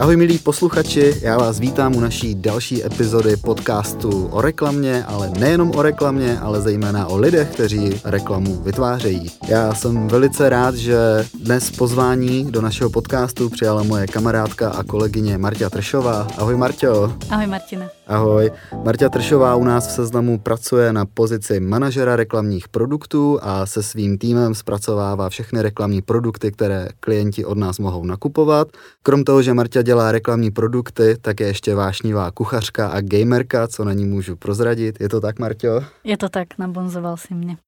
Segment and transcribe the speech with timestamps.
[0.00, 5.72] Ahoj milí posluchači, já vás vítám u naší další epizody podcastu o reklamě, ale nejenom
[5.76, 9.30] o reklamě, ale zejména o lidech, kteří reklamu vytvářejí.
[9.48, 10.96] Já jsem velice rád, že
[11.34, 16.26] dnes pozvání do našeho podcastu přijala moje kamarádka a kolegyně Marta Tršová.
[16.38, 17.12] Ahoj Marťo.
[17.30, 17.99] Ahoj Martina.
[18.10, 18.50] Ahoj.
[18.84, 24.18] Marta Tršová u nás v seznamu pracuje na pozici manažera reklamních produktů a se svým
[24.18, 28.68] týmem zpracovává všechny reklamní produkty, které klienti od nás mohou nakupovat.
[29.02, 33.84] Krom toho, že Marta dělá reklamní produkty, tak je ještě vášnivá kuchařka a gamerka, co
[33.84, 35.00] na ní můžu prozradit.
[35.00, 35.84] Je to tak, Marťo?
[36.04, 37.56] Je to tak, nabonzoval si mě.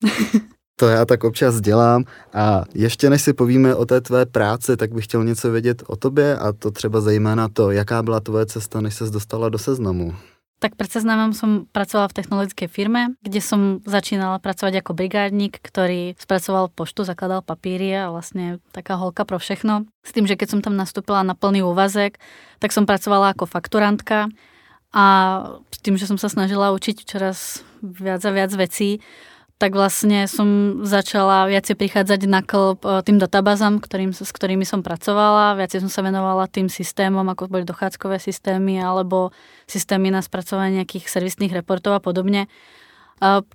[0.77, 4.93] To já tak občas dělám a ještě než si povíme o té tvé práci, tak
[4.93, 8.81] bych chtěl něco vědět o tobě a to třeba zejména to, jaká byla tvoje cesta,
[8.81, 10.15] než ses dostala do seznamu.
[10.63, 16.15] Tak pred seznamom som pracovala v technologickej firme, kde som začínala pracovať ako brigádnik, ktorý
[16.15, 19.91] spracoval poštu, zakladal papíry a vlastne taká holka pro všechno.
[20.07, 22.23] S tým, že keď som tam nastúpila na plný úvazek,
[22.63, 24.31] tak som pracovala ako fakturantka
[24.95, 25.05] a
[25.75, 29.03] s tým, že som sa snažila učiť čoraz viac a viac vecí,
[29.59, 34.83] tak vlastne som začala viacej prichádzať na klb e, tým databázam, ktorým, s ktorými som
[34.83, 35.55] pracovala.
[35.55, 39.31] Viacej som sa venovala tým systémom, ako boli dochádzkové systémy alebo
[39.71, 42.51] systémy na spracovanie nejakých servisných reportov a podobne.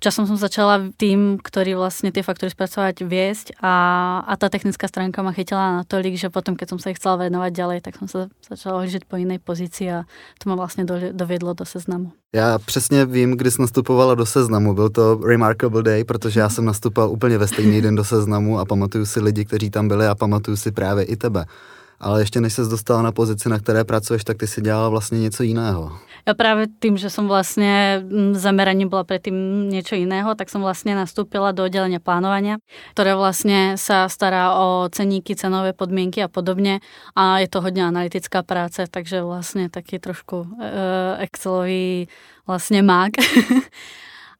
[0.00, 3.74] Časom som začala tým, ktorý vlastne tie faktory spracovať viesť a,
[4.24, 7.52] a tá technická stránka ma chytila natolik, že potom, keď som sa ich chcela venovať
[7.52, 10.08] ďalej, tak som sa začala ohlížet po jiné pozici a
[10.40, 12.12] to ma vlastně dovedlo do seznamu.
[12.34, 14.74] Já přesně vím, kdy jsi nastupovala do seznamu.
[14.74, 18.64] Byl to Remarkable Day, protože já jsem nastupoval úplně ve stejný den do seznamu a
[18.64, 21.44] pamatuju si lidi, kteří tam byli a pamatuju si právě i tebe
[22.00, 25.20] ale ještě než se dostala na pozici, na které pracuješ, tak ty si dělala vlastně
[25.20, 25.98] něco jiného.
[26.28, 28.04] Ja práve tým, že som vlastne
[28.36, 32.60] zameraním bola predtým niečo iného, tak som vlastne nastúpila do oddelenia plánovania,
[32.92, 36.84] ktoré vlastne sa stará o ceníky, cenové podmienky a podobne
[37.16, 42.12] a je to hodně analytická práce, takže vlastne taký trošku uh, Excelový
[42.44, 43.16] vlastne mák.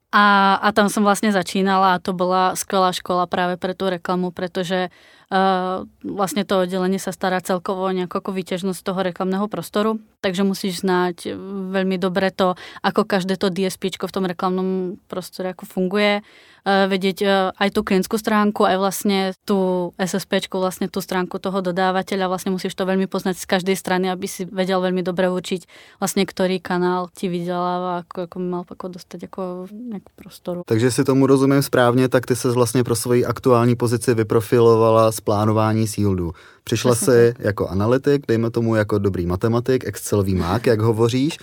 [0.08, 4.32] A, a tam som vlastne začínala a to bola skvelá škola práve pre tú reklamu,
[4.32, 10.00] pretože uh, vlastne to oddelenie sa stará celkovo o nejakú ako výťažnosť toho reklamného prostoru,
[10.24, 11.36] takže musíš znať
[11.76, 16.24] veľmi dobre to, ako každé to DSP v tom reklamnom prostore ako funguje,
[16.57, 19.18] Eh, vedieť eh, aj tú klientskú stránku, aj vlastne
[19.48, 24.12] tú SSP, vlastne tú stránku toho dodávateľa, vlastne musíš to veľmi poznať z každej strany,
[24.12, 25.64] aby si vedel veľmi dobre určiť
[25.96, 29.42] vlastne, ktorý kanál ti vydělává, ako, ako mal ako dostať ako
[29.72, 30.60] nejakú prostoru.
[30.66, 35.20] Takže si tomu rozumím správně, tak ty se vlastně pro svoji aktuální pozici vyprofilovala z
[35.20, 36.32] plánování síldu.
[36.64, 41.38] Přišla si jako analytik, dejme tomu jako dobrý matematik, Excelový mák, jak hovoříš,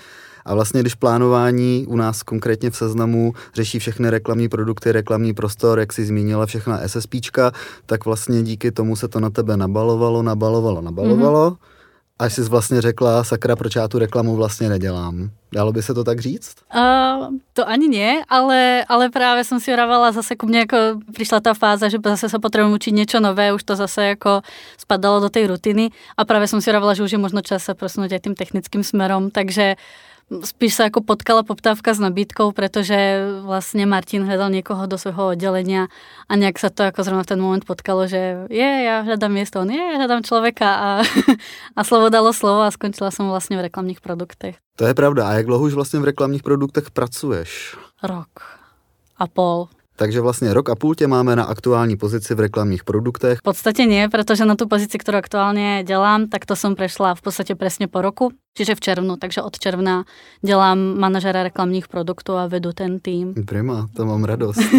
[0.45, 5.79] a vlastně, když plánování u nás konkrétně v seznamu řeší všechny reklamní produkty, reklamní prostor,
[5.79, 7.51] jak si zmínila všechna SSPčka,
[7.85, 11.51] tak vlastně díky tomu se to na tebe nabalovalo, nabalovalo, nabalovalo.
[11.51, 11.57] Mm-hmm.
[12.19, 15.29] Až jsi vlastně řekla, sakra, proč já tu reklamu vlastně nedělám.
[15.53, 16.55] Dalo by se to tak říct?
[16.75, 20.77] Uh, to ani nie, ale, ale právě jsem si vravala, zase ku mně jako
[21.13, 24.41] přišla ta fáza, že zase se potřebuji učit něco nové, už to zase jako
[24.77, 27.73] spadalo do té rutiny a právě jsem si vravala, že už je možno čas se
[27.73, 29.75] prosunout aj tým technickým smerom, takže
[30.29, 32.95] spíš sa ako potkala poptávka s nabídkou, pretože
[33.45, 35.87] vlastne Martin hľadal niekoho do svojho oddelenia
[36.25, 39.61] a nejak sa to ako zrovna v ten moment potkalo, že je, ja hľadám miesto,
[39.61, 40.89] on je, ja hľadám človeka a,
[41.77, 44.57] a slovo dalo slovo a skončila som vlastne v reklamních produktech.
[44.75, 45.27] To je pravda.
[45.29, 47.77] A jak dlouho už vlastně v reklamních produktech pracuješ?
[48.03, 48.29] Rok
[49.17, 49.67] a pol.
[49.95, 53.39] Takže vlastně rok a půl tě máme na aktuální pozici v reklamních produktech.
[53.39, 57.21] V podstatě nie, protože na tu pozici, kterou aktuálně dělám, tak to jsem prešla v
[57.21, 60.03] podstatě přesně po roku, čiže v červnu, takže od června
[60.41, 63.33] dělám manažera reklamních produktů a vedu ten tým.
[63.45, 64.59] Prima, to mám radost.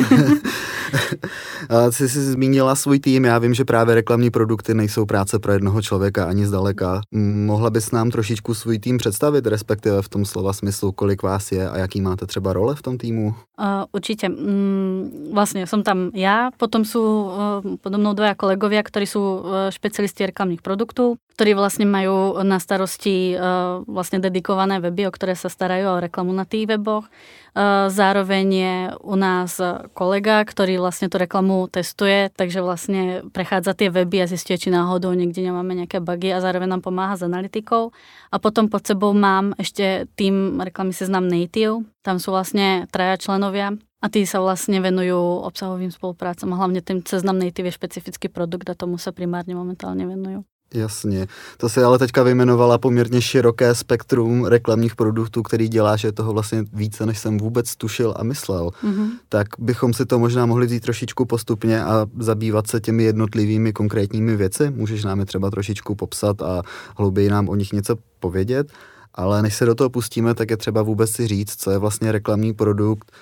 [1.91, 5.83] Jsi si zmínila svůj tým, já vím, že právě reklamní produkty nejsou práce pro jednoho
[5.83, 7.01] člověka ani zdaleka.
[7.45, 11.69] Mohla bys nám trošičku svůj tým představit, respektive v tom slova smyslu, kolik vás je
[11.69, 13.35] a jaký máte třeba role v tom týmu?
[13.59, 14.29] Uh, určitě.
[14.29, 17.31] Mm, vlastně jsem tam já, potom jsou uh,
[17.83, 23.85] podo mnou dvaja kolegovia, ktorí sú špecialisti reklamných produktů, ktorí vlastne majú na starosti uh,
[23.85, 27.13] vlastne dedikované weby, o ktoré sa starajú o reklamu na tých weboch.
[27.89, 29.57] Zároveň je u nás
[29.97, 35.17] kolega, ktorý vlastne tú reklamu testuje, takže vlastne prechádza tie weby a zistuje, či náhodou
[35.17, 37.97] niekde nemáme nejaké bugy a zároveň nám pomáha s analytikou.
[38.29, 41.81] A potom pod sebou mám ešte tým reklamy Seznam Native.
[42.05, 43.73] Tam sú vlastne traja členovia
[44.05, 45.17] a tí sa vlastne venujú
[45.49, 50.05] obsahovým spoluprácom a hlavne tým Seznam Native je špecifický produkt a tomu sa primárne momentálne
[50.05, 50.45] venujú.
[50.75, 51.27] Jasně.
[51.57, 56.33] To si ale teďka vyjmenovala poměrně široké spektrum reklamních produktů, který dělá, že je toho
[56.33, 58.71] vlastně více, než jsem vůbec tušil a myslel.
[58.85, 59.09] Mm-hmm.
[59.29, 64.37] Tak bychom si to možná mohli vzít trošičku postupně a zabývat se těmi jednotlivými konkrétními
[64.37, 64.71] věci.
[64.71, 66.63] Můžeš nám je třeba trošičku popsat a
[66.97, 68.73] hlouběji nám o nich něco povědět.
[69.15, 72.13] Ale než se do toho pustíme, tak je třeba vůbec si říct, co je vlastně
[72.13, 73.13] reklamní produkt,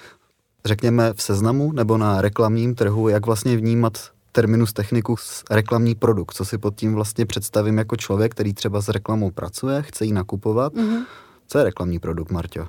[0.65, 6.45] řekněme v seznamu nebo na reklamním trhu, jak vlastně vnímat terminus technicus reklamní produkt, co
[6.45, 10.75] si pod tím vlastně představím jako člověk, který třeba s reklamou pracuje, chce ji nakupovat.
[10.75, 11.07] Mm-hmm.
[11.47, 12.61] Co je reklamní produkt, Marťo?
[12.61, 12.69] Uh,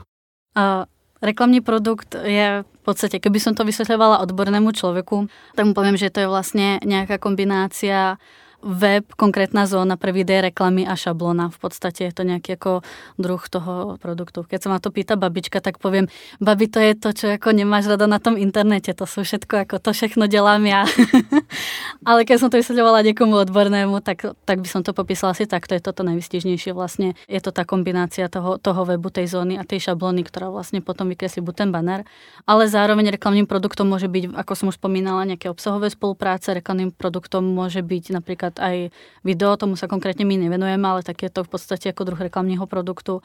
[1.21, 6.09] reklamní produkt je v podstatě, kdyby som to vysvětlovala odbornému člověku, tak mu povím, že
[6.09, 8.18] to je vlastně nějaká kombinácia
[8.65, 11.53] web, konkrétna zóna pre videé, reklamy a šablona.
[11.53, 12.81] V podstate je to nejaký ako
[13.21, 14.41] druh toho produktu.
[14.41, 16.09] Keď sa ma to pýta babička, tak poviem,
[16.41, 18.89] babi, to je to, čo ako nemáš rada na tom internete.
[18.97, 20.81] To sú všetko, ako to všechno dělám ja.
[22.09, 25.69] Ale keď som to vysvetľovala niekomu odbornému, tak, tak by som to popísala asi tak.
[25.69, 27.13] To je toto najvystižnejšie vlastne.
[27.29, 31.06] Je to tá kombinácia toho, toho webu, tej zóny a tej šablony, ktorá vlastne potom
[31.13, 32.01] vykreslí buď ten banner.
[32.50, 36.50] Ale zároveň reklamným produktom môže byť, ako som už spomínala, nejaké obsahové spolupráce.
[36.50, 38.90] Reklamným produktom môže byť napríklad aj
[39.24, 42.68] video, tomu sa konkrétne my nevenujeme, ale tak je to v podstate ako druh reklamního
[42.68, 43.22] produktu.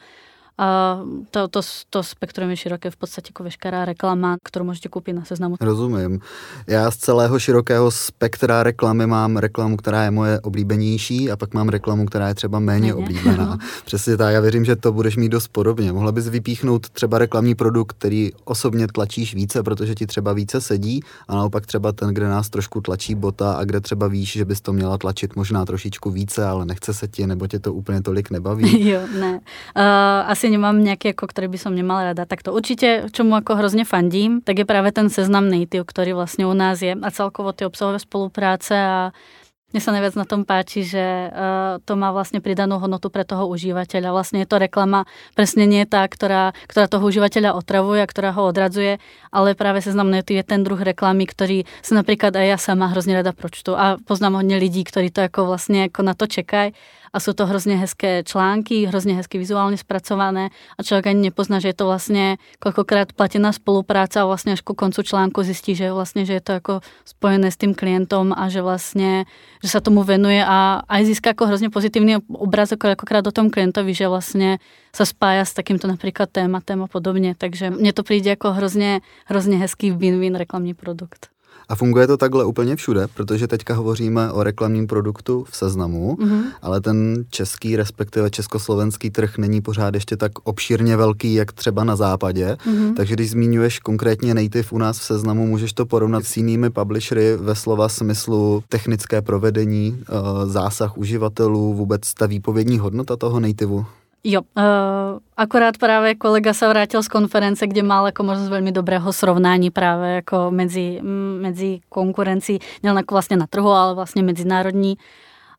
[0.61, 0.99] A
[1.31, 5.25] to, to, to spektrum je široké, v podstatě jako veškerá reklama, kterou můžete koupit na
[5.25, 5.55] seznamu.
[5.61, 6.19] Rozumím.
[6.67, 11.69] Já z celého širokého spektra reklamy mám reklamu, která je moje oblíbenější a pak mám
[11.69, 12.93] reklamu, která je třeba méně, méně.
[12.93, 13.57] oblíbená.
[13.85, 15.93] Přesně tak, já věřím, že to budeš mít dost podobně.
[15.93, 21.01] Mohla bys vypíchnout třeba reklamní produkt, který osobně tlačíš více, protože ti třeba více sedí
[21.27, 24.61] a naopak třeba ten, kde nás trošku tlačí bota a kde třeba víš, že bys
[24.61, 28.31] to měla tlačit možná trošičku více, ale nechce se ti, nebo tě to úplně tolik
[28.31, 28.89] nebaví.
[28.91, 29.33] jo, ne.
[29.33, 29.81] Uh,
[30.31, 32.25] asi nemám nějaký, jako, který by som nemala rada.
[32.25, 36.45] Tak to určitě, čemu jako hrozně fandím, tak je právě ten seznam native, který vlastně
[36.45, 39.11] u nás je a celkovo ty obsahové spolupráce a
[39.71, 43.47] mne sa najviac na tom páči, že uh, to má vlastne pridanú hodnotu pre toho
[43.47, 44.11] užívateľa.
[44.11, 48.51] Vlastne je to reklama presne nie tá, ktorá, ktorá toho užívateľa otravuje a ktorá ho
[48.51, 48.99] odradzuje,
[49.31, 53.31] ale práve seznam je ten druh reklamy, ktorý sa napríklad aj ja sama hrozne rada
[53.31, 56.75] pročtu a poznám hodne lidí, ktorí to ako vlastne ako na to čekajú
[57.13, 61.67] a jsou to hrozně hezké články, hrozně hezky vizuálně zpracované a člověk ani nepozná, že
[61.67, 66.25] je to vlastně kolikrát platená spolupráce a vlastně až ku koncu článku zjistí, že vlastně,
[66.25, 69.25] že je to jako spojené s tím klientem a že vlastně,
[69.63, 73.49] že se tomu venuje a aj získá jako hrozně pozitivní obraz jako kolikrát o tom
[73.49, 74.59] klientovi, že vlastně
[74.95, 77.35] se spája s takýmto například tématem a podobně.
[77.37, 81.30] Takže mně to přijde jako hrozně, hrozně hezký win-win reklamní produkt.
[81.71, 86.41] A funguje to takhle úplně všude, protože teďka hovoříme o reklamním produktu v seznamu, mm-hmm.
[86.61, 91.95] ale ten český, respektive československý trh není pořád ještě tak obšírně velký, jak třeba na
[91.95, 92.57] západě.
[92.67, 92.93] Mm-hmm.
[92.93, 97.35] Takže když zmiňuješ konkrétně native u nás v seznamu, můžeš to porovnat s jinými publishery
[97.35, 100.13] ve slova smyslu technické provedení, eh,
[100.45, 103.85] zásah uživatelů, vůbec ta výpovědní hodnota toho nativeu?
[104.23, 104.63] Jo, uh,
[105.37, 110.09] akorát právě kolega se vrátil z konference, kde mal jako možnost velmi dobrého srovnání právě
[110.09, 110.99] jako mezi,
[111.41, 114.97] mezi konkurencí, nielen jako vlastně na trhu, ale vlastně mezinárodní.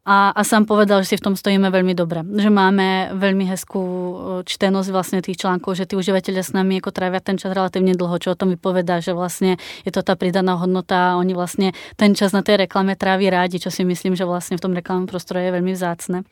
[0.05, 4.19] A, a sám povedal, že si v tom stojíme velmi dobře, že máme velmi hezkou
[4.19, 7.95] eh, čtenost vlastně těch článků, že ty uživatelé s nami jako trávia ten čas relativně
[7.95, 11.73] dlouho, čo o tom vypovedá, že vlastně je to ta pridaná hodnota a oni vlastně
[11.97, 15.07] ten čas na té reklame tráví rádi, čo si myslím, že vlastně v tom reklamním
[15.07, 16.23] prostoru je velmi vzácné.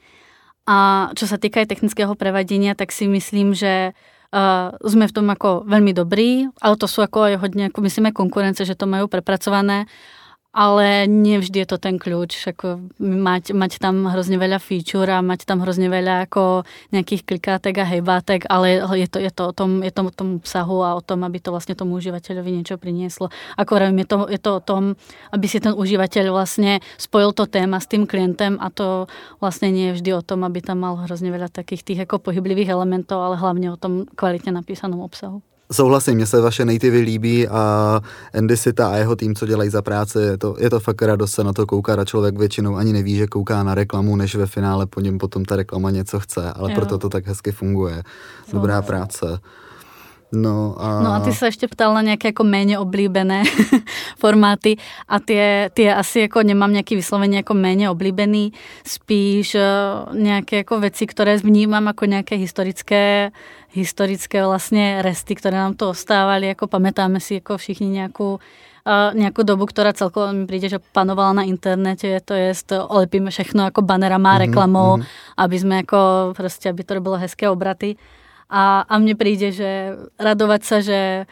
[0.70, 3.90] A čo sa týka technického prevadenia, tak si myslím, že
[4.31, 8.14] uh, sme v tom ako veľmi dobrí, ale to sú ako aj hodne, ako myslíme,
[8.14, 9.90] konkurence, že to majú prepracované
[10.50, 15.46] ale nevždy je to ten kľúč, ako mať, mať tam hrozne veľa feature a mať
[15.46, 19.86] tam hrozne veľa ako nejakých klikátek a hejbátek, ale je to, je to, o tom,
[19.86, 23.31] je to o tom obsahu a o tom, aby to vlastne tomu užívateľovi niečo prinieslo.
[23.55, 24.82] Ako vravím, je to, je to o tom,
[25.31, 29.06] aby si ten užívateľ vlastne spojil to téma s tým klientem a to
[29.39, 32.75] vlastne nie je vždy o tom, aby tam mal hrozne veľa takých tých ako pohyblivých
[32.75, 35.46] elementov, ale hlavne o tom kvalitne napísanom obsahu.
[35.72, 38.00] Souhlasím, mně se vaše nativy líbí a
[38.39, 41.32] Andy Sita a jeho tým, co dělají za práci, je to, je to fakt radost
[41.32, 44.46] se na to koukat a člověk většinou ani neví, že kouká na reklamu, než ve
[44.46, 46.74] finále po něm potom ta reklama něco chce, ale jo.
[46.74, 48.03] proto to tak hezky funguje.
[48.53, 49.41] Dobrá práce.
[50.32, 51.01] No a...
[51.01, 53.43] no a ty se ještě ptal na nějaké jako méně oblíbené
[54.19, 54.77] formáty
[55.08, 55.41] a ty,
[55.72, 58.53] ty asi jako nemám nějaký vysloveně jako méně oblíbený,
[58.87, 63.31] spíš uh, nějaké jako věci, které vnímám jako nějaké historické
[63.72, 69.43] historické vlastně resty, které nám to ostávali, jako pamätáme si jako všichni nějakou uh, nějakou
[69.43, 72.53] dobu, která celkově mi přijde, že panovala na internete, to je,
[72.89, 75.06] olepíme všechno jako banerama, mm-hmm, reklamou, mm-hmm.
[75.37, 75.99] aby jsme jako
[76.37, 77.96] prostě, aby to bylo hezké obraty.
[78.51, 81.27] A, a mně přijde, že radovat se, že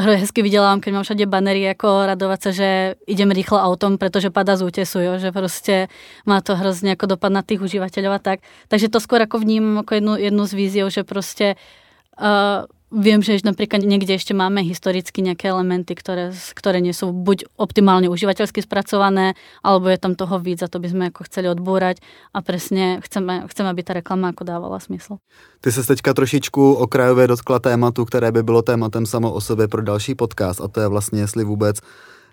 [0.00, 4.56] hezky vydělávám, keď mám všade banery, jako radovat se, že idem rýchlo autom, protože padá
[4.56, 5.18] z útesu, jo?
[5.18, 5.88] že prostě
[6.26, 8.40] má to hrozně jako dopad na tých užívateľov a tak.
[8.68, 11.54] Takže to skôr jako vnímám jako jednu, jednu z víziev, že prostě
[12.20, 12.26] uh,
[12.94, 18.62] Viem, že napríklad niekde ešte máme historicky nejaké elementy, ktoré nie sú buď optimálne užívateľsky
[18.62, 19.34] spracované,
[19.66, 21.98] alebo je tam toho víc a to by sme ako chceli odbúrať
[22.30, 25.18] a presne chceme, chceme aby ta reklama jako dávala smysl.
[25.60, 29.82] Ty se teďka trošičku okrajově dotkla tématu, které by bylo tématem samo o sobě pro
[29.82, 31.76] další podcast a to je vlastně, jestli vůbec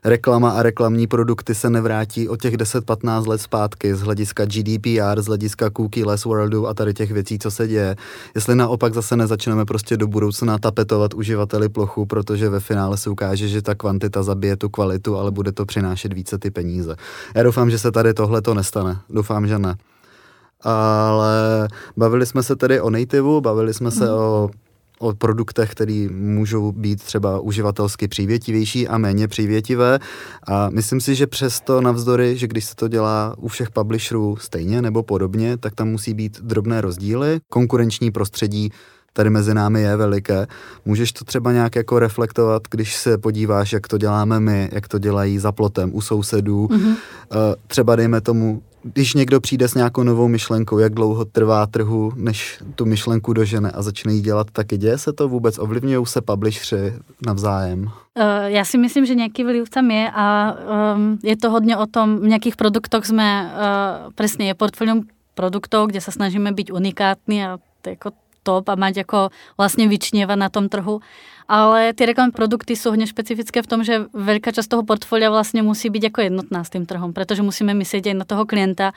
[0.04, 5.26] reklama a reklamní produkty se nevrátí o těch 10-15 let zpátky z hlediska GDPR, z
[5.26, 7.96] hlediska cookie less worldu a tady těch věcí, co se děje.
[8.36, 13.48] Jestli naopak zase nezačneme prostě do budoucna tapetovat uživateli plochu, protože ve finále se ukáže,
[13.48, 16.96] že ta kvantita zabije tu kvalitu, ale bude to přinášet více ty peníze.
[17.36, 18.98] Já doufám, že se tady tohle to nestane.
[19.10, 19.76] Doufám, že ne.
[20.62, 21.68] Ale
[21.98, 24.12] bavili jsme se tedy o nativeu, bavili jsme se mm.
[24.12, 24.50] o
[25.02, 30.00] o produktech, které můžou být třeba uživatelsky přívětivější a méně přívětivé.
[30.48, 34.82] A myslím si, že přesto navzdory, že když se to dělá u všech publisherů stejně
[34.82, 37.40] nebo podobně, tak tam musí být drobné rozdíly.
[37.50, 38.72] Konkurenční prostředí
[39.14, 40.48] tady mezi námi je veliké.
[40.86, 45.00] Můžeš to třeba nějak jako reflektovat, když se podíváš, jak to děláme my, jak to
[45.00, 46.68] dělají za plotem u sousedů.
[46.68, 46.96] Mm-hmm.
[47.68, 52.60] Třeba dejme tomu když někdo přijde s nějakou novou myšlenkou, jak dlouho trvá trhu, než
[52.76, 55.60] tu myšlenku dožene a začne jí dělat, taky děje se to vůbec?
[55.60, 56.94] Ovlivňují se publishři
[57.26, 57.84] navzájem?
[57.84, 60.56] Uh, já si myslím, že nějaký vliv tam je a
[60.96, 63.54] um, je to hodně o tom, v nějakých produktech jsme,
[64.06, 67.58] uh, přesně je portfolium produktov, kde se snažíme být unikátní a
[67.88, 68.12] jako
[68.44, 71.00] top a mať jako vlastně vyčněva na tom trhu.
[71.48, 75.62] Ale ty reklamní produkty jsou hodně špecifické v tom, že velká část toho portfolia vlastně
[75.62, 78.94] musí být jako jednotná s tím trhem, protože musíme myslet i na toho klienta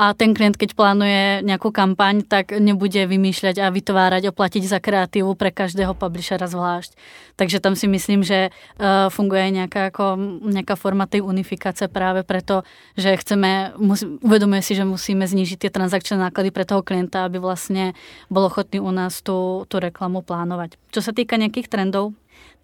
[0.00, 4.80] a ten klient, keď plánuje nějakou kampaň, tak nebude vymýšlet a vytvárať a platiť za
[4.80, 6.96] kreativu pre každého publishera zvlášť.
[7.36, 12.62] Takže tam si myslím, že uh, funguje nějaká, jako, nějaká forma tej unifikace právě proto,
[12.96, 14.06] že chceme, musí,
[14.60, 17.92] si, že musíme znížit ty transakční náklady pre toho klienta, aby vlastně
[18.30, 20.70] byl ochotný u nás tu, tu reklamu plánovat.
[20.90, 22.14] Co se týka nějakých trendů,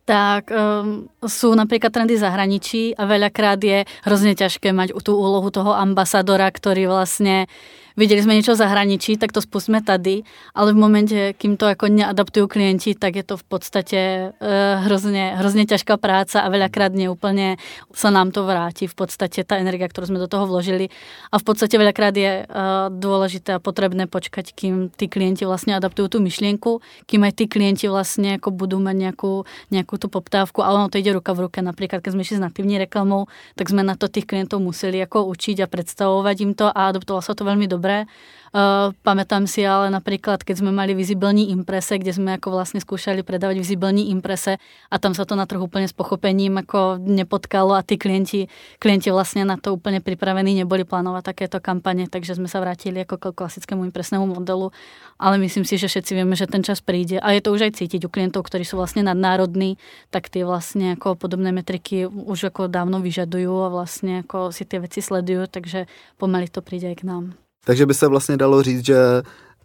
[0.07, 5.75] tak um, sú napríklad trendy zahraničí a veľakrát je hrozne ťažké mať tú úlohu toho
[5.75, 7.51] ambasadora, ktorý vlastne
[7.97, 10.23] viděli jsme něco zahraničí, tak to spustíme tady,
[10.55, 15.33] ale v momentě, kým to jako neadaptují klienti, tak je to v podstatě uh, hrozně,
[15.37, 17.57] hrozně těžká práce a veľakrát neúplně
[17.95, 20.89] se nám to vrátí v podstatě ta energie, kterou jsme do toho vložili.
[21.33, 26.09] A v podstatě veľakrát je uh, důležité a potřebné počkat, kým ty klienti vlastně adaptují
[26.09, 30.75] tu myšlenku, kým aj ty klienti vlastně jako budou mít nějakou, nějakou tu poptávku, ale
[30.75, 31.63] ono to jde ruka v ruce.
[31.63, 35.25] Například, když jsme šli s nativní reklamou, tak jsme na to těch klientů museli jako
[35.25, 38.11] učit a představovat jim to a adaptovalo se to velmi dobře dobré.
[38.57, 43.21] Uh, pamätám si ale napríklad, keď sme mali vizibilní imprese, kde sme ako vlastne skúšali
[43.21, 44.57] predávať vizibilní imprese
[44.89, 48.49] a tam sa to na trhu úplne s pochopením ako nepotkalo a tí klienti,
[48.81, 53.21] klienti vlastne na to úplne pripravení neboli plánovať takéto kampane, takže sme sa vrátili ako
[53.21, 54.73] k klasickému impresnému modelu,
[55.21, 57.77] ale myslím si, že všetci vieme, že ten čas príde a je to už aj
[57.77, 59.77] cítiť u klientov, ktorí sú vlastne nadnárodní,
[60.09, 64.81] tak tie vlastne ako podobné metriky už ako dávno vyžadujú a vlastne ako si tie
[64.81, 65.85] veci sledujú, takže
[66.17, 67.46] pomaly to príde aj k nám.
[67.67, 68.97] Takže by se vlastně dalo říct, že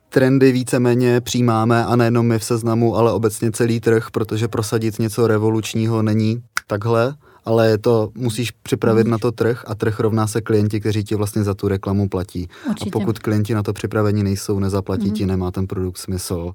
[0.10, 5.28] trendy víceméně přijímáme a nejenom my v seznamu, ale obecně celý trh, protože prosadit něco
[5.28, 7.16] revolučního není takhle,
[7.46, 9.12] ale je to, musíš připravit mm.
[9.12, 12.48] na to trh a trh rovná se klienti, kteří ti vlastně za tu reklamu platí.
[12.70, 12.90] Určitě.
[12.90, 15.14] A pokud klienti na to připraveni nejsou, nezaplatí mm.
[15.14, 16.54] ti, nemá ten produkt smysl.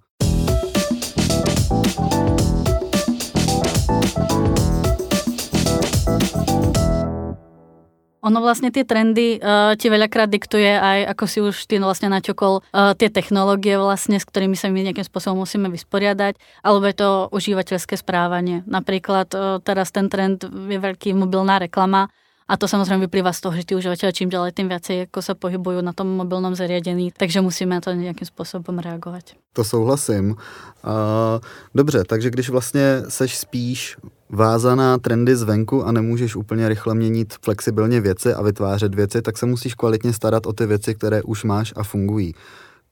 [8.27, 12.59] Ono vlastně ty trendy uh, ti veľakrát diktuje aj, ako si už ty vlastně načokol,
[12.59, 17.29] uh, tie technologie vlastně, s kterými se my nějakým způsobem musíme vysporiadať, alebo je to
[17.31, 18.63] užívateľské správanie.
[18.67, 22.09] Například uh, teraz ten trend je veľký mobilná reklama,
[22.49, 25.35] a to samozřejmě vyplývá z toho, že ty uživatelé čím ďalej tím viacej jako se
[25.35, 29.23] pohybují na tom mobilnom zariadení, takže musíme na to nějakým způsobem reagovat.
[29.53, 30.31] To souhlasím.
[30.31, 30.37] Uh,
[31.75, 33.97] dobře, takže když vlastně seš spíš
[34.31, 39.47] vázaná trendy zvenku a nemůžeš úplně rychle měnit flexibilně věci a vytvářet věci, tak se
[39.47, 42.35] musíš kvalitně starat o ty věci, které už máš a fungují.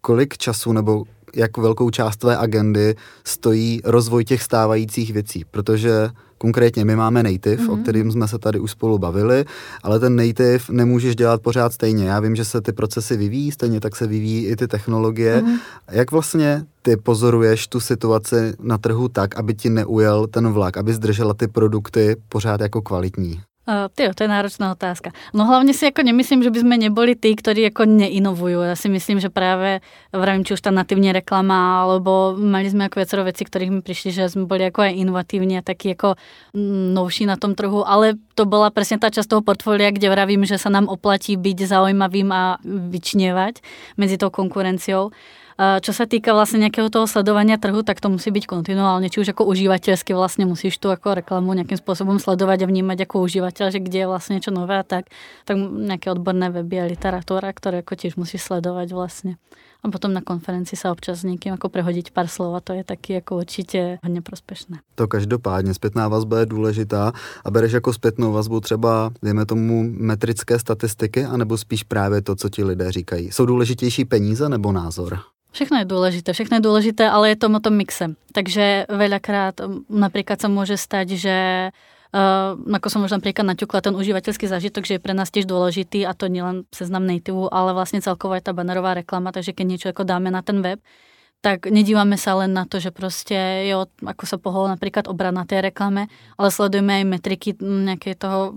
[0.00, 2.94] Kolik času nebo jak velkou část tvé agendy
[3.24, 6.10] stojí rozvoj těch stávajících věcí, protože
[6.44, 7.70] Konkrétně my máme native, mm-hmm.
[7.70, 7.82] o mhm.
[7.82, 9.44] kterým jsme se tady už spolu bavili,
[9.82, 12.04] ale ten native nemůžeš dělat pořád stejně.
[12.04, 15.40] Já vím, že se ty procesy vyvíjí, stejně tak se vyvíjí i ty technologie.
[15.40, 15.58] Mm-hmm.
[15.90, 20.94] Jak vlastně ty pozoruješ tu situaci na trhu tak, aby ti neujel ten vlak, aby
[20.94, 23.40] zdržela ty produkty pořád jako kvalitní?
[23.68, 25.10] Uh, tyjo, to je náročná otázka.
[25.34, 28.60] No hlavně si jako nemyslím, že bychom neboli tí, ktorí jako neinovujú.
[28.60, 29.80] Já si myslím, že právě
[30.12, 34.12] vravím, či už ta nativní reklama, alebo mali jsme jako viacero věcí, kterých mi přišli,
[34.12, 36.14] že jsme byli jako aj inovatívni a taky jako
[36.52, 40.44] mm, novší na tom trhu, ale to byla přesně ta část toho portfolia, kde vravím,
[40.44, 43.54] že se nám oplatí být zaujímavým a vyčněvať
[43.96, 45.10] mezi tou konkurenciou.
[45.54, 49.38] Čo sa týka vlastne nejakého toho sledovania trhu, tak to musí byť kontinuálne, či už
[49.38, 53.78] ako užívateľsky vlastne musíš tu ako reklamu nejakým spôsobom sledovať a vnímať ako užívateľ, že
[53.78, 55.06] kde je vlastne niečo nové a tak,
[55.46, 59.38] tak nejaké odborné weby a literatúra, ktoré ako tiež musíš sledovať vlastne.
[59.84, 62.84] A potom na konferenci sa občas s někým jako prehodit pár slov a to je
[62.84, 64.78] taky jako určitě hodně prospešné.
[64.94, 67.12] To každopádně, zpětná vazba je důležitá
[67.44, 72.48] a bereš jako zpětnou vazbu třeba, dejme tomu, metrické statistiky, anebo spíš právě to, co
[72.48, 73.32] ti lidé říkají.
[73.32, 75.20] Jsou důležitější peníze nebo názor?
[75.54, 78.18] Všechno je dôležité, všechno je dôležité, ale je to o tom mixe.
[78.34, 81.36] Takže veľakrát napríklad sa môže stať, že
[82.14, 86.06] Uh, ako som už napríklad naťukla ten užívateľský zážitok, že je pre nás tiež dôležitý
[86.06, 89.88] a to nielen seznam native, ale vlastne celková je tá bannerová reklama, takže keď niečo
[89.90, 90.78] ako dáme na ten web,
[91.44, 95.44] tak nedívame sa len na to, že proste jo, ako sa pohol napríklad obrad na
[95.44, 96.08] tej reklame,
[96.40, 98.54] ale sledujeme aj metriky nejaké toho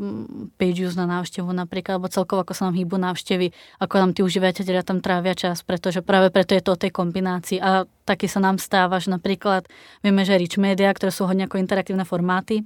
[0.56, 3.52] page use na návštevu napríklad, alebo celkovo ako sa nám hýbu návštevy,
[3.84, 7.60] ako nám tí užívateľia tam trávia čas, pretože práve preto je to o tej kombinácii.
[7.60, 9.68] A taky sa nám stáva, že napríklad
[10.00, 12.64] vieme, že rich media, ktoré sú hodne ako interaktívne formáty,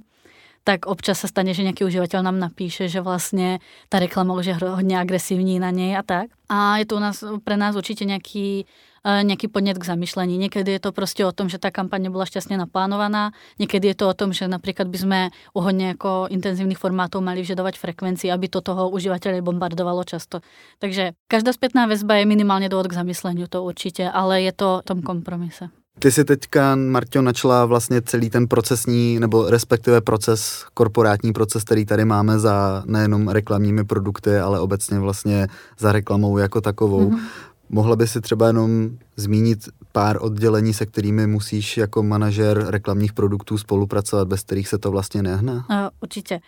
[0.64, 3.58] tak občas sa stane, že nejaký užívateľ nám napíše, že vlastne
[3.90, 6.30] tá reklama už je hodne agresívní na nej a tak.
[6.48, 8.64] A je to u nás, pre nás určite nejaký
[9.02, 10.38] nejaký podnet k zamyšlení.
[10.38, 14.08] Niekedy je to prostě o tom, že ta kampaň bola šťastne naplánovaná, niekedy je to
[14.08, 15.20] o tom, že napríklad by sme
[15.54, 20.40] u hodne jako intenzívnych formátov mali vžadovať frekvencii, aby to toho uživateľe bombardovalo často.
[20.78, 24.82] Takže každá zpětná väzba je minimálně dôvod k zamysleniu, to určitě, ale je to o
[24.82, 25.81] tom kompromise.
[25.98, 31.84] Ty si teďka, Marťo, načala vlastně celý ten procesní, nebo respektive proces, korporátní proces, který
[31.84, 37.10] tady máme za nejenom reklamními produkty, ale obecně vlastně za reklamou jako takovou.
[37.10, 37.20] Mm-hmm.
[37.68, 39.58] Mohla by si třeba jenom zmínit
[39.92, 45.22] pár oddělení, se kterými musíš jako manažer reklamních produktů spolupracovat, bez kterých se to vlastně
[45.22, 45.52] nehne?
[45.52, 45.60] Uh,
[46.00, 46.40] určitě.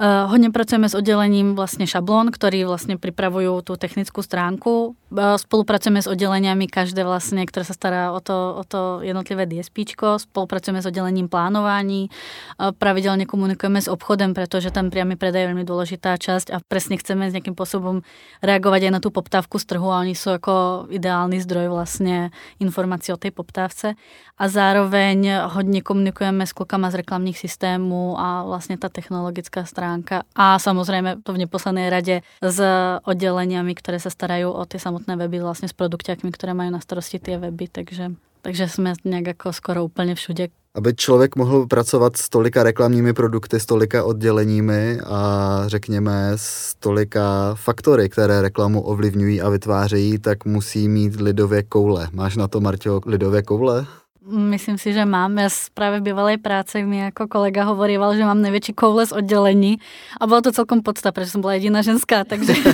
[0.00, 4.96] Uh, hodně pracujeme s oddělením vlastně šablon, který vlastně připravují tu technickou stránku.
[5.12, 10.18] Uh, spolupracujeme s odděleniami každé vlastně, které se stará o to, o to jednotlivé DSPčko.
[10.18, 12.08] Spolupracujeme s oddělením plánování.
[12.08, 16.96] Uh, pravidelně komunikujeme s obchodem, protože tam priamy predaj je velmi důležitá část a přesně
[16.96, 18.00] chceme s nějakým způsobem
[18.42, 23.12] reagovat i na tu poptávku z trhu a oni jsou jako ideální zdroj vlastně informací
[23.12, 23.94] o té poptávce.
[24.38, 30.58] A zároveň hodně komunikujeme s klukama z reklamních systémů a vlastně ta technologická stránka a
[30.58, 32.62] samozřejmě to v neposlednej rade s
[33.04, 37.18] odděleniami, které se starají o ty samotné weby, vlastně s produkťákmi, které mají na starosti
[37.18, 38.12] ty weby, takže,
[38.42, 40.48] takže jsme nějak jako skoro úplně všude.
[40.74, 47.54] Aby člověk mohl pracovat s tolika reklamními produkty, s tolika odděleními a řekněme s tolika
[47.54, 52.08] faktory, které reklamu ovlivňují a vytvářejí, tak musí mít lidově koule.
[52.12, 53.86] Máš na to, Marťo, lidově koule?
[54.26, 55.38] Myslím si, že mám.
[55.38, 59.78] Já právě v bývalé práci mi jako kolega hovoríval, že mám největší koule z oddělení
[60.20, 62.54] a bylo to celkom podsta, protože jsem byla jediná ženská, takže...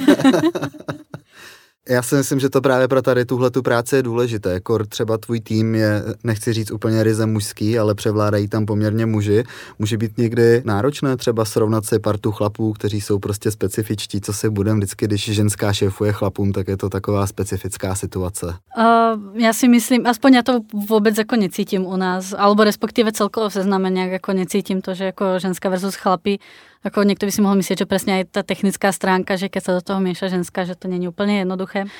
[1.88, 4.52] Já si myslím, že to právě pro tady tuhle tu práci je důležité.
[4.52, 9.44] Jako třeba tvůj tým je, nechci říct úplně ryze mužský, ale převládají tam poměrně muži.
[9.78, 14.50] Může být někdy náročné třeba srovnat si partu chlapů, kteří jsou prostě specifičtí, co si
[14.50, 18.46] budem vždycky, když ženská šéfuje chlapům, tak je to taková specifická situace.
[18.46, 23.48] Uh, já si myslím, aspoň já to vůbec jako necítím u nás, alebo respektive celkovo
[23.48, 26.40] v sezname nějak jako necítím to, že jako ženská versus chlapí
[26.86, 29.72] ako niekto by si mohol myslieť, že presne aj tá technická stránka, že keď sa
[29.74, 31.90] do toho mieša ženská, že to není úplne jednoduché.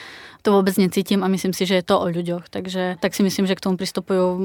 [0.46, 2.46] To vôbec necítim a myslím si, že je to o ľuďoch.
[2.46, 4.38] Takže tak si myslím, že k tomu pristupujú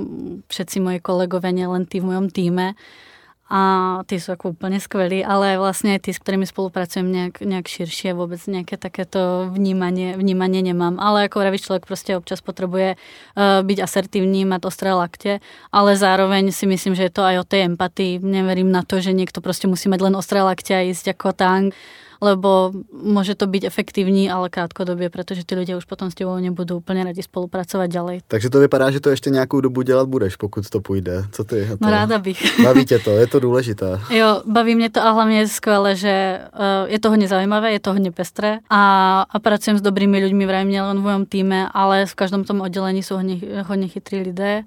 [0.50, 2.74] všetci moji kolegovia, nielen tí v mojom týme
[3.56, 8.14] a ty jsou jako úplně skvělí, ale vlastně ty, s kterými spolupracujeme nějak, nějak širšie,
[8.14, 13.82] vůbec nějaké takéto vnímanie, vnímanie nemám, ale jako pravý člověk prostě občas potřebuje uh, být
[13.82, 15.40] asertivní, mít ostré lakte,
[15.72, 18.20] ale zároveň si myslím, že je to aj o té empatii.
[18.20, 21.76] Neverím na to, že někdo prostě musí mít len ostré lakte a jíst jako tank
[22.24, 22.72] lebo
[23.04, 27.04] může to být efektivní, ale krátkodobě, protože ty lidé už potom s tebou nebudou úplně
[27.04, 28.22] rádi spolupracovat ďalej.
[28.28, 31.26] Takže to vypadá, že to ještě nějakou dobu dělat budeš, pokud to půjde.
[31.32, 31.68] Co ty?
[31.70, 31.78] To...
[31.82, 32.60] No ráda bych.
[32.64, 34.00] Baví tě to, je to důležité.
[34.10, 37.80] Jo, baví mě to a hlavně je skvělé, že uh, je to hodně zajímavé, je
[37.80, 42.06] to hodně pestré a, a pracujem s dobrými lidmi, vrajím len v mojom týme, ale
[42.06, 44.64] v každém tom oddělení jsou hodně, hodně chytrý lidé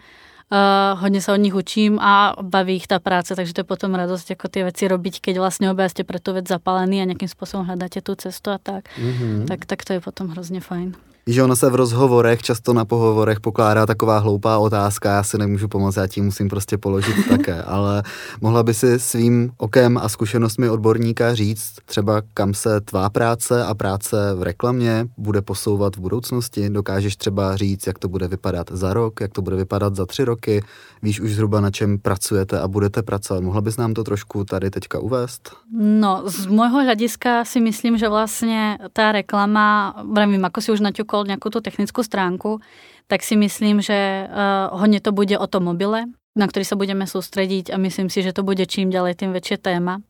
[0.52, 3.94] uh, hodně se od nich učím a baví jich ta práce, takže to je potom
[3.94, 7.28] radost jako ty věci robiť, keď vlastně obě jste pro tu věc zapalený a nějakým
[7.28, 9.44] způsobem hledáte tu cestu a tak, mm-hmm.
[9.44, 10.94] tak, tak to je potom hrozně fajn.
[11.28, 15.68] Víš, ono se v rozhovorech, často na pohovorech pokládá taková hloupá otázka, já si nemůžu
[15.68, 18.02] pomoct, já ti musím prostě položit také, ale
[18.40, 23.74] mohla by si svým okem a zkušenostmi odborníka říct třeba kam se tvá práce a
[23.74, 26.70] práce v reklamě bude posouvat v budoucnosti?
[26.70, 30.24] Dokážeš třeba říct, jak to bude vypadat za rok, jak to bude vypadat za tři
[30.24, 30.62] roky?
[31.02, 33.42] Víš už zhruba na čem pracujete a budete pracovat?
[33.42, 35.56] Mohla bys nám to trošku tady teďka uvést?
[35.72, 41.15] No, z môjho hľadiska si myslím, že vlastne tá reklama, vravím, ako si už naťukol
[41.24, 42.60] nejakú tú technickú stránku,
[43.06, 47.06] tak si myslím, že uh, hodne to bude o tom mobile, na ktorý sa budeme
[47.06, 50.02] sústrediť a myslím si, že to bude čím ďalej, tým väčšie téma.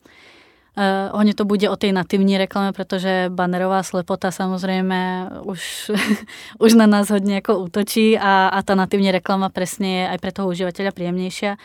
[0.77, 5.91] Uh, hodně to bude o tej nativní reklame, protože banerová slepota samozřejmě už,
[6.59, 10.33] už na nás hodně jako útočí a, a ta nativní reklama presne je aj pre
[10.33, 11.57] toho užívateľa príjemnejšia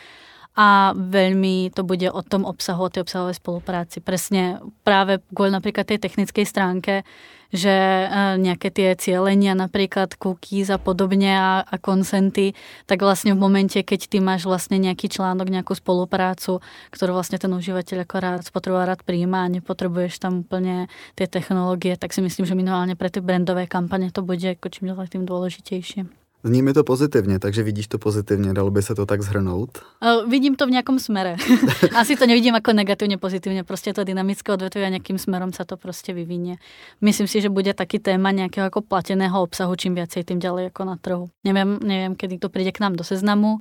[0.52, 4.04] a veľmi to bude o tom obsahu, o tej obsahovej spolupráci.
[4.04, 7.08] Presne práve kvôli napríklad tej technickej stránke,
[7.52, 8.06] že e,
[8.40, 12.56] nejaké tie cieľenia, napríklad cookies a podobne a, a konsenty,
[12.88, 17.52] tak vlastne v momente, keď ty máš vlastne nejaký článok, nejakú spoluprácu, ktorú vlastne ten
[17.52, 22.48] užívateľ ako rád spotrebuje, rád príjma a nepotrebuješ tam úplne tie technológie, tak si myslím,
[22.48, 26.21] že minimálne pre tie brandové kampane to bude ako čím ďalej tým dôležitejšie.
[26.44, 29.78] Zní mi to pozitivně, takže vidíš to pozitivně, dalo by se to tak zhrnout?
[30.02, 31.36] Uh, vidím to v nějakom smere.
[31.96, 35.76] Asi to nevidím jako negativně, pozitivně, prostě to dynamické odvětví a nějakým smerom se to
[35.76, 36.56] prostě vyvinie.
[37.00, 40.84] Myslím si, že bude taky téma nějakého jako plateného obsahu, čím viacej, tým ďalej jako
[40.84, 41.30] na trhu.
[41.44, 43.58] Nevím, nevím, kedy to přijde k nám do seznamu.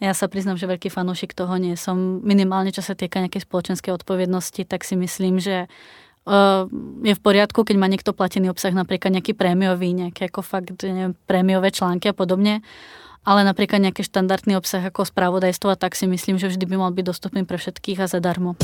[0.00, 2.20] Já se přiznám, že velký fanoušik toho nie som.
[2.22, 5.66] Minimálně, čo se týka nějaké spoločenské odpovědnosti, tak si myslím, že
[7.02, 11.16] je v poriadku, keď má niekto platený obsah, napríklad nejaký prémiový, nejaké ako fakt neviem,
[11.26, 12.60] prémiové články a podobne,
[13.24, 17.04] ale napríklad nejaký štandardný obsah ako spravodajstvo, tak si myslím, že vždy by mal byť
[17.04, 18.56] dostupný pre všetkých a zadarmo.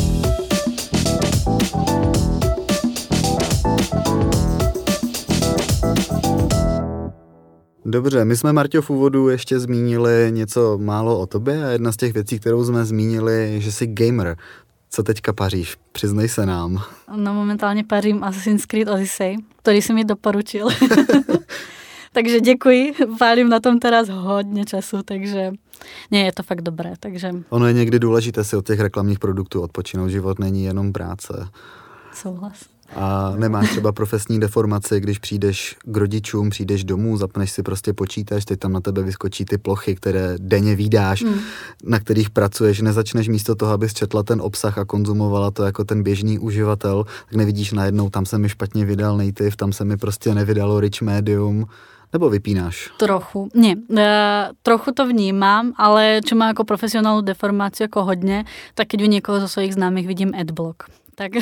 [7.87, 11.96] Dobře, my jsme, Marťo, v úvodu ještě zmínili něco málo o tobě a jedna z
[11.96, 14.37] těch věcí, kterou jsme zmínili, že jsi gamer.
[14.94, 15.76] Co teďka paříš?
[15.92, 16.83] Přiznej se nám.
[17.16, 20.68] No momentálně pařím Assassin's Creed Odyssey, který si mi doporučil.
[22.12, 25.52] takže děkuji, pálím na tom teraz hodně času, takže
[26.11, 27.30] nie, je to fakt dobré, takže...
[27.48, 31.48] Ono je někdy důležité si od těch reklamních produktů odpočinout, život není jenom práce.
[32.12, 37.92] Souhlas a nemáš třeba profesní deformaci, když přijdeš k rodičům, přijdeš domů, zapneš si prostě
[37.92, 41.35] počítač, teď tam na tebe vyskočí ty plochy, které denně výdáš, mm.
[41.85, 46.03] na kterých pracuješ, nezačneš místo toho, abys četla ten obsah a konzumovala to jako ten
[46.03, 50.35] běžný uživatel, tak nevidíš najednou, tam se mi špatně vydal native, tam se mi prostě
[50.35, 51.66] nevydalo rich medium,
[52.12, 52.90] nebo vypínáš?
[52.97, 53.49] Trochu.
[53.55, 58.44] Nie, e, trochu to vnímám, ale čo má jako profesionálnu deformáciu jako hodně,
[58.75, 60.83] tak keď u někoho zo svojich známých vidím adblock
[61.14, 61.33] tak,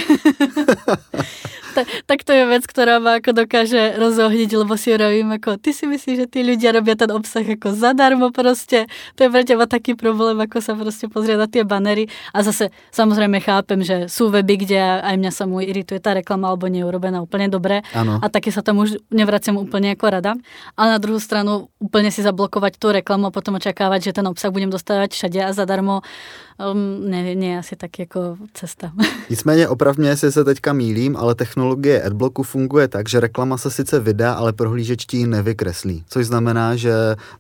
[1.75, 5.73] tak, tak to je vec, ktorá ma ako dokáže rozohniť, lebo si robím ako, ty
[5.73, 9.65] si myslíš, že tí ľudia robia ten obsah ako zadarmo proste, to je pre teba
[9.65, 14.29] taký problém, ako sa proste pozrieť na tie banery a zase samozrejme chápem, že sú
[14.29, 17.81] weby, kde aj mňa sa mu irituje tá reklama alebo nie je urobená úplne dobre
[17.97, 18.21] ano.
[18.21, 20.33] a taky sa tam už nevraciam úplne ako rada,
[20.77, 24.53] ale na druhou stranu úplne si zablokovať tú reklamu a potom očakávať, že ten obsah
[24.53, 26.05] budem dostávať všade a zadarmo
[26.59, 28.93] um, ne, ne asi tak jako cesta.
[29.31, 31.62] Nicméně opravdu, jestli se teďka mílím, ale technologie
[32.05, 36.05] adblocku funguje tak, že reklama se sice vydá, ale prohlížeč ji nevykreslí.
[36.09, 36.93] Což znamená, že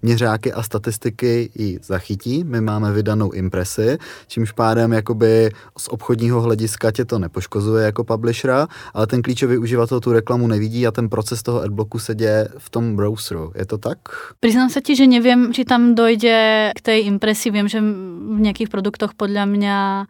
[0.02, 2.44] měřáky a statistiky ji zachytí.
[2.44, 8.68] My máme vydanou impresi, čímž pádem jakoby z obchodního hlediska tě to nepoškozuje jako publishera,
[8.94, 12.70] ale ten klíčový uživatel tu reklamu nevidí a ten proces toho adblocku se děje v
[12.70, 13.52] tom browseru.
[13.54, 13.98] Je to tak?
[14.40, 17.50] Přiznám se ti, že nevím, či tam dojde k té impresi.
[17.50, 20.04] Vím, že v nějakých produktoch podľa mňa e,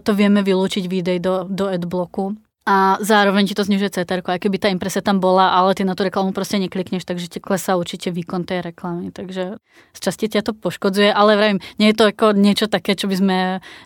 [0.00, 2.36] to vieme vylúčiť výdej do, do adblocku.
[2.62, 5.98] A zároveň ti to znižuje CTR, aj keby ta imprese tam bola, ale ty na
[5.98, 9.10] tu reklamu prostě neklikneš, takže ti klesá určitě výkon té reklamy.
[9.10, 9.50] Takže
[9.92, 13.16] z časti tě to poškodzuje, ale vravím, nie je to jako niečo také, čo by
[13.16, 13.38] sme,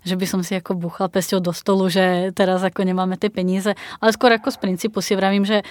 [0.04, 3.72] že by som si jako buchal pesťou do stolu, že teraz jako nemáme ty peníze,
[4.00, 5.62] ale skôr jako z principu si vravím, že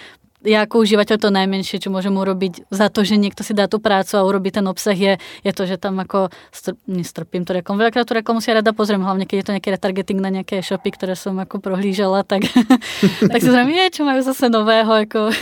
[0.45, 3.81] ja ako užívateľ to najmenšie, čo môžem urobiť za to, že niekto si dá tú
[3.81, 7.81] prácu a urobí ten obsah, je, je to, že tam ako strp, nestrpím to reklamu.
[7.81, 10.61] Veľakrát tú reklamu si ja rada pozriem, hlavne keď je to nejaký retargeting na nejaké
[10.61, 12.45] shopy, ktoré som ako prohlížela, tak,
[13.33, 14.87] tak si zrejme, je, čo majú zase nového.
[14.87, 15.33] Ako.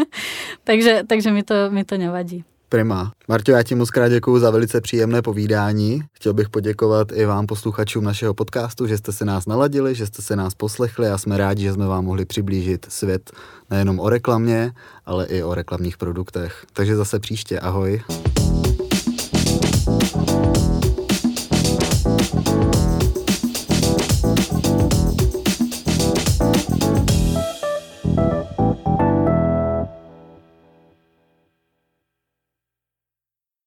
[0.68, 2.42] takže, takže mi to, mi to nevadí.
[2.68, 3.12] Prima.
[3.28, 6.02] Marťo, já ti moc krát děkuji za velice příjemné povídání.
[6.12, 10.22] Chtěl bych poděkovat i vám, posluchačům našeho podcastu, že jste se nás naladili, že jste
[10.22, 13.32] se nás poslechli a jsme rádi, že jsme vám mohli přiblížit svět
[13.70, 14.72] nejenom o reklamě,
[15.06, 16.66] ale i o reklamních produktech.
[16.72, 17.60] Takže zase příště.
[17.60, 18.02] Ahoj.